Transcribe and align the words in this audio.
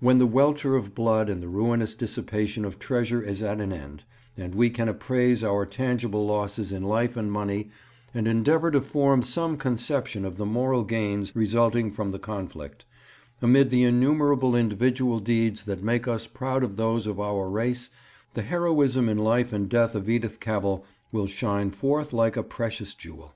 When 0.00 0.18
the 0.18 0.26
welter 0.26 0.76
of 0.76 0.94
blood 0.94 1.30
and 1.30 1.42
the 1.42 1.48
ruinous 1.48 1.94
dissipation 1.94 2.66
of 2.66 2.78
treasure 2.78 3.22
is 3.22 3.42
at 3.42 3.58
an 3.58 3.72
end, 3.72 4.04
and 4.36 4.54
we 4.54 4.68
can 4.68 4.86
appraise 4.86 5.42
our 5.42 5.64
tangible 5.64 6.26
losses 6.26 6.72
in 6.72 6.82
life 6.82 7.16
and 7.16 7.32
money 7.32 7.70
and 8.12 8.28
endeavour 8.28 8.70
to 8.72 8.82
form 8.82 9.22
some 9.22 9.56
conception 9.56 10.26
of 10.26 10.36
the 10.36 10.44
moral 10.44 10.84
gains 10.84 11.34
resulting 11.34 11.90
from 11.90 12.10
the 12.10 12.18
conflict, 12.18 12.84
amid 13.40 13.70
the 13.70 13.84
innumerable 13.84 14.54
individual 14.54 15.20
deeds 15.20 15.62
that 15.62 15.82
make 15.82 16.06
us 16.06 16.26
proud 16.26 16.62
of 16.62 16.76
those 16.76 17.06
of 17.06 17.18
our 17.18 17.48
race 17.48 17.88
the 18.34 18.42
heroism 18.42 19.08
in 19.08 19.16
life 19.16 19.54
and 19.54 19.70
death 19.70 19.94
of 19.94 20.06
Edith 20.06 20.38
Cavell 20.38 20.84
will 21.12 21.26
shine 21.26 21.70
forth 21.70 22.12
like 22.12 22.36
a 22.36 22.42
precious 22.42 22.92
jewel. 22.92 23.32